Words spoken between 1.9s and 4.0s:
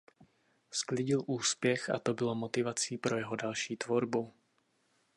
to bylo motivací pro jeho další